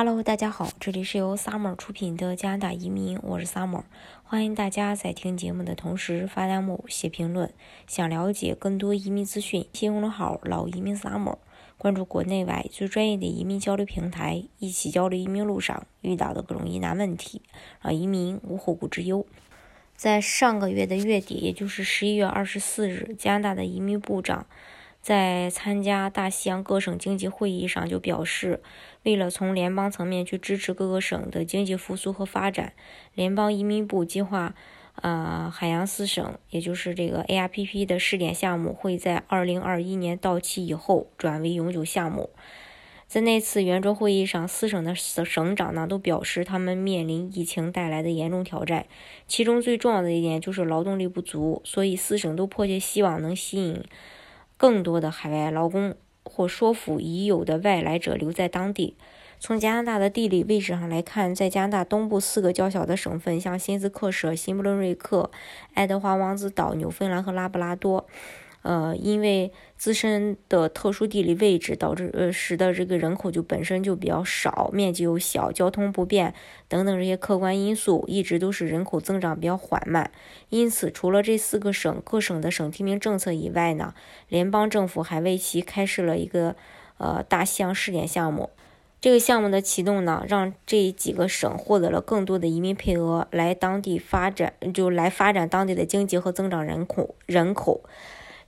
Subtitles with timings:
[0.00, 3.82] Hello，大家好，这里是由 Summer 出品的加拿大移民，我是 Summer，
[4.22, 7.52] 欢迎大家在听节目的同时发弹幕、写评论。
[7.88, 11.38] 想了解更多移民资讯，新公众号“老移民 Summer”，
[11.76, 17.42] 关注国内外最专业的移民交流平台，一起交流移民路上遇到的各种疑难问题，
[17.82, 19.26] 让移民无后顾之忧。
[19.96, 24.46] 在上个月的月底，也就是十一月二十四日，加拿大的移民部长。
[25.08, 28.60] 在参加大西洋各省经济会议上，就表示，
[29.04, 32.74] 为了从联邦层面去支持各个省的经济复苏和发展，
[33.14, 34.54] 联邦移民部计划，
[34.96, 42.28] 呃，海洋四省，也就是这个 ARPP 的试点项目，会在2021年到期以后转为永久项目。
[43.06, 48.84] 在那次圆桌会议上，四省的省省长呢都表示，他们面临疫情带来的严重挑战，
[49.26, 53.82] 其中最重要的一点就是劳动力不足，所以四省都迫切希望能吸引。
[54.58, 55.94] 更多的海外劳工，
[56.24, 58.96] 或说服已有的外来者留在当地。
[59.40, 65.30] 从加拿大的地理位置上来看，在加拿大东部四个较小的省份，像新斯克舍、新布伦瑞克、
[65.74, 68.06] 爱德华王子岛、纽芬兰和拉布拉多。
[68.62, 76.34] 呃，因为自身的特殊地理位置，导致呃使得这个人口就本身就比较少，面积又小，交通不便
[76.66, 80.10] 等等这些客观因素，一直都是人口增长比较缓慢。
[80.48, 83.94] 因此，除了这四个省各省的省提名政策以外呢，
[84.28, 86.56] 联邦政府还为其开设了一个
[86.98, 88.50] 呃大西洋试点项目。
[89.00, 97.82] 这个项目的启动呢，让这几个省获得了更多的移民配额，来当地发展，就来发展当地的经济和增长人口人口。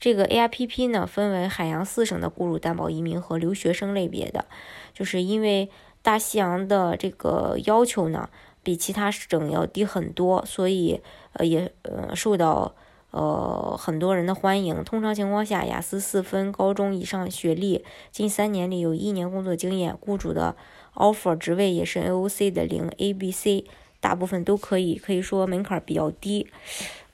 [0.00, 4.46] 这个 A I P P 呢，分为海洋四省的雇主担保移民和留学生类别的，
[4.94, 5.68] 就是因为
[6.00, 8.30] 大西洋的这个要求呢，
[8.62, 11.02] 比其他省要低很多，所以
[11.34, 12.74] 呃也呃受到
[13.10, 14.82] 呃很多人的欢迎。
[14.82, 20.56] 通常情况下，雅思四分，高中以上学历，近三年里有一年工作经验，雇主的
[20.94, 23.66] offer 职位也是 AOC 的零 ABC，
[24.00, 26.46] 大部分都可以，可以说门槛比较低，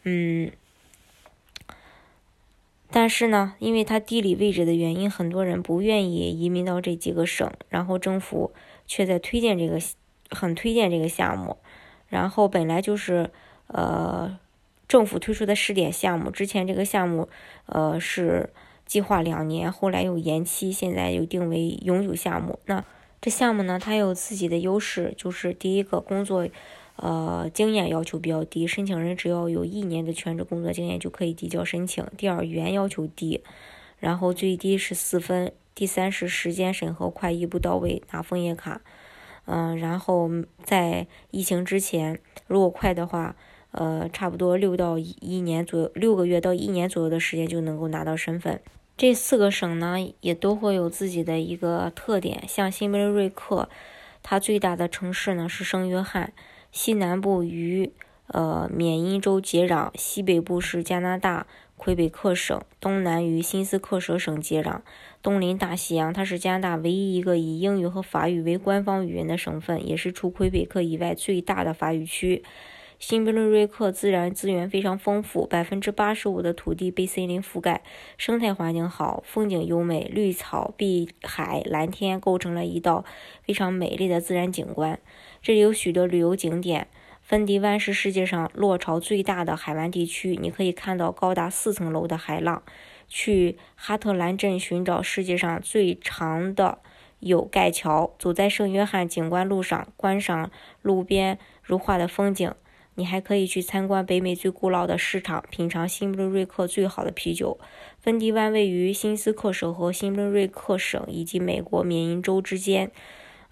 [0.05, 0.53] 嗯。
[2.91, 8.53] 但是呢，因为它地理位置的原因，很多人不愿意移民到这几个省，然后政府
[8.87, 9.79] 却在推荐这个，
[10.31, 11.57] 很推荐这个项目。
[12.09, 13.31] 然后本来就是
[13.67, 14.39] 呃
[14.87, 17.29] 政府推出的试点项目，之前这个项目
[17.67, 18.51] 呃是
[18.87, 22.61] 计划两年，后来又延期，现在又定为永久项目。
[22.67, 22.85] 那
[23.21, 26.49] 这项目呢，它有自己的优势，就是第一个工作。
[26.97, 32.05] 呃，经验要求比较低，申请人只要有一年的全职工作经验就可以递交申请。
[32.17, 33.43] 第二，语言要求低，
[33.99, 35.53] 然后最低是四分。
[35.75, 38.81] 第三是时间审核快，一步到位拿枫叶卡。
[39.45, 40.31] 嗯，然后
[40.65, 43.37] 在疫情之前，如果快的话，
[43.73, 48.59] 呃，差不多六到一年左右，六个月到一年左右的时间就能够拿到身份。
[48.97, 53.69] 这四个省呢，也都会有自己的一个特点，像新布伦瑞克，
[54.23, 56.33] 它最大的城市呢是圣约翰。
[56.77, 57.91] 西南部与
[58.27, 61.47] 呃缅因州接壤，西北部是加拿大
[61.79, 64.81] 魁北克省，东南与新斯克舍省接壤，
[65.23, 66.13] 东临大西洋。
[66.13, 72.45] 它是加拿大唯一一个以英语和法语为官方语言的省份，也是除魁北克以外最大的法语区。
[72.99, 77.83] 新布伦瑞克自然资源非常丰富，百分之八十五的土地被森林覆盖，
[78.17, 83.05] 生态环境好，风景优美，绿草、碧海、蓝天构成了一道
[83.43, 84.99] 非常美丽的自然景观。
[85.43, 86.89] 这里有许多旅游景点，
[87.21, 92.63] 芬迪湾是世界上落潮最大的海湾地区，你可以看到高达四层楼的海浪。
[93.09, 96.79] 去哈特兰镇寻找世界上最长的
[97.21, 102.51] 有盖桥，走在圣约翰景观路上，观赏路边如画的风景。
[102.97, 107.59] 你还可以去参观北美最古老的市场，品尝新布瑞克最好的啤酒。
[108.01, 112.91] 芬迪湾位于新斯克省和新布瑞克省以及美国缅因州之间。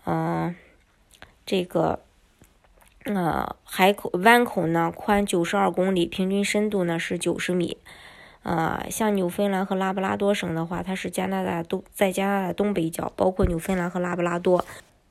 [0.06, 0.54] 嗯，
[1.44, 2.00] 这个
[3.04, 7.76] 呃海口湾口呢宽九十二公里，平均深度呢是九十米。
[8.44, 14.64] 呃，像纽芬兰和拉布拉多省的话，它是加拿大东在加拿大东北角，包括纽芬兰和拉布拉多。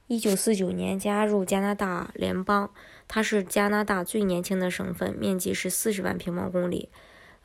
[0.07, 2.69] 一九四九年加入加拿大联邦，
[3.07, 6.89] 它是加拿大最年轻的省份，面积是四十万平方公里。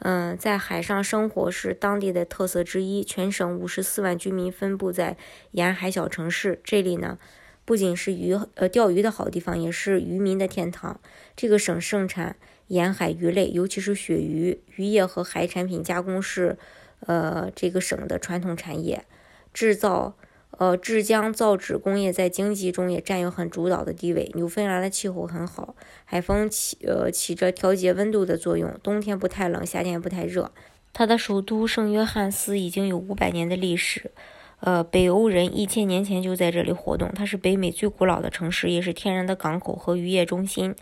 [0.00, 3.04] 嗯，在海上生活是当地的特色之一。
[3.04, 5.16] 全省五十四万居民分布在
[5.52, 7.18] 沿海小城市，这里呢
[7.64, 11.00] 不仅是鱼呃钓鱼的好地方，也是渔民的天堂。
[11.36, 16.58] 这个省盛产沿海鱼类，尤其是鳕鱼，渔业和海产品加工是
[17.06, 19.04] 呃这个省的传统产业，
[19.54, 20.17] 制造。
[20.52, 24.30] 呃，制浆造纸工业在经济中也占有很主导的地位。
[24.34, 30.50] 纽芬兰的气候很好，海风起呃起着调节温度的作用，冬天不太冷，夏天不太热。
[30.92, 34.10] 它的首都圣约翰斯已经有五百年的历史，
[34.60, 37.12] 呃，北欧人一千年前就在这里活动。
[37.14, 40.74] 它是北美最古老的城市，也是天然的港口和渔业中心。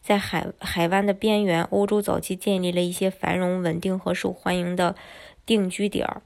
[0.00, 4.94] 在海海湾的边缘，欧洲早期建立了一些繁荣、稳定和受欢迎的
[5.44, 6.22] 定居点儿。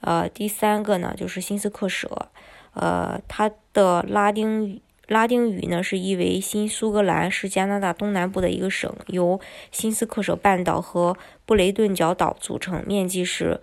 [0.00, 2.28] 呃，第三个呢，就是新斯克舍。
[2.74, 13.60] 呃，它的拉丁语拉丁语呢是译为新苏格兰，是加拿大东南部的一个省，由新斯克舍半岛和布雷顿角岛组成，面积是。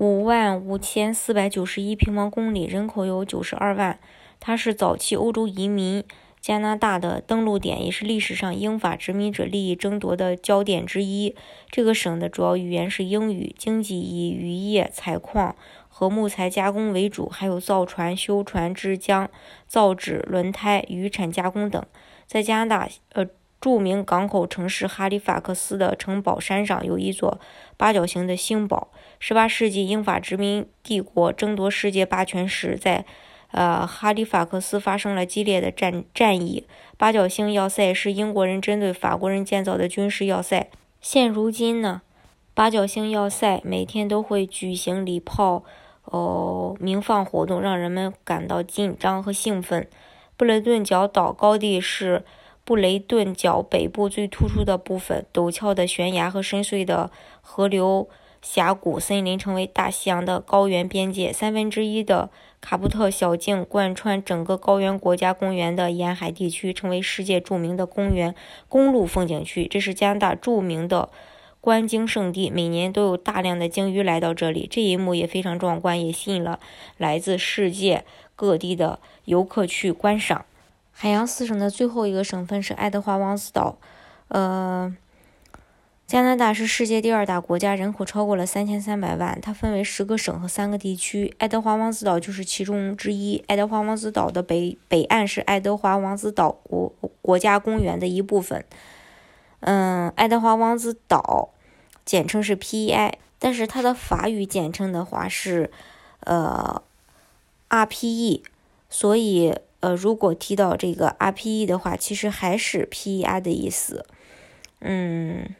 [0.00, 3.98] 五万五千四百九十一平方公里，人口有九十二万。
[4.38, 6.04] 它是早期欧洲移民
[6.40, 11.34] 加拿大的登陆点，也是历史上英法殖民者利益争夺的焦点之一。
[11.70, 15.54] 这个省的主要语言是英语，经济以渔业、采矿
[15.88, 19.28] 和木材加工为主，还有造船、修船、制浆、
[19.66, 21.84] 造纸、轮胎、渔产加工等。
[22.26, 23.26] 在加拿大，呃。
[23.60, 27.40] 著名港口城市哈利法克斯的城堡山上有一座
[27.76, 28.92] 八角形的星堡。
[29.20, 33.04] 18世纪英法殖民帝国争夺世界霸权时，在
[33.52, 36.66] 呃哈利法克斯发生了激烈的战战役。
[36.96, 40.68] 八角星要塞是英国人针对法国人建造的军事要塞。
[41.00, 42.02] 现如今呢，
[42.54, 45.64] 八角星要塞每天都会举行礼炮
[46.04, 49.88] 哦鸣放活动，让人们感到紧张和兴奋。
[50.36, 52.24] 布雷顿角岛高地是。
[52.64, 57.10] 布雷顿角北部最突出的部分，陡峭的悬崖和深邃的
[57.40, 58.06] 河流
[58.42, 61.32] 峡谷森林成为大西洋的高原边界。
[61.32, 62.28] 三分之一的
[62.60, 68.34] 卡布特小径贯穿整个高原国家公园的沿海地区，成为世界著名的公园
[68.68, 69.66] 公路风景区。
[69.66, 71.08] 这是加拿大著名的
[71.60, 74.66] 观鲸圣地，每年都有大量的鲸鱼来到这里。
[74.70, 76.58] 这一幕也非常壮观，也吸引了
[76.96, 80.44] 来自世界各地的游客去观赏。
[80.92, 83.78] 海洋四省的最后一个省份是爱德华王子岛，
[84.28, 84.92] 呃，
[86.08, 89.38] 加拿大是世界第二大国家，人口超过了三千三百万。
[89.42, 93.44] 它分为十个省和三个地区，爱德华王子岛就是其中之一。
[93.46, 96.90] 爱德华王子岛的北北岸是爱德华王子岛国
[97.20, 98.64] 国家公园的一部分。
[99.60, 101.50] 嗯，爱德华王子岛
[102.06, 105.70] 简称是 PEI，但是它的法语简称的话是
[106.20, 106.82] 呃
[107.68, 108.40] RPE，
[108.88, 109.54] 所以。
[109.80, 114.04] 呃，如果提到这个 RPE 的话，其实还是 PEI 的意思。
[114.80, 115.54] 嗯，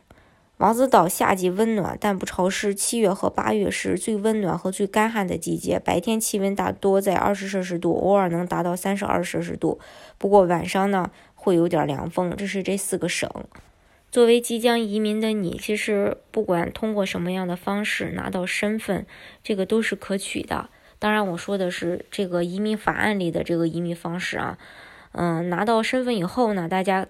[0.59, 5.79] 王子岛夏季温暖但不潮湿，七月和八月是最温暖和最干旱的季节。
[5.79, 9.79] 白天气温大多在二十摄氏度，偶尔能达到三十二摄氏度。
[10.19, 12.35] 不过晚上呢，会有点凉风。
[12.37, 13.31] 这是这四个省。
[14.11, 19.07] 作为即将移民的你，其实不管通过什么样的方式拿到身份，
[19.45, 20.69] 这个都是可取的。
[20.99, 24.59] 当然，我说的是这个移民法案里的这个移民方式啊，
[25.13, 27.07] 嗯，拿到身份以后呢，大家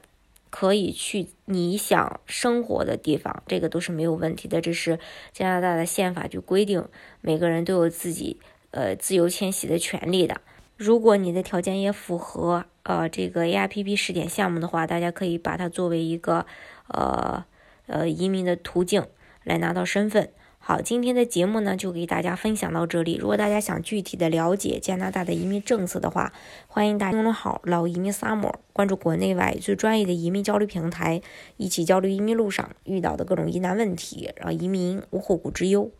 [0.51, 4.61] 可以去你想生活的地方，这个都是没有问题的。
[4.61, 4.99] 这是
[5.33, 6.85] 加拿大的宪法就规定，
[7.21, 8.39] 每个人都有自己
[8.71, 10.41] 呃自由迁徙的权利的。
[10.77, 16.47] 如果你的条件也符合呃这个 AIPP 试点项目的话，大家可以把它作为一个
[16.87, 17.45] 呃
[17.87, 19.07] 呃移民的途径
[19.45, 20.31] 来拿到身份。
[20.69, 23.15] 好，今天的节目呢就给大家分享到这里。
[23.15, 26.31] 如果大家想具体的了解加拿大的移民政策的话，
[26.67, 31.23] 欢迎大家公众号“老移民 summer” 关注国内外最专业的移民交流平台，
[31.57, 35.91] 一起交流移民路上遇到的各种疑难问题，让移民无后顾之忧。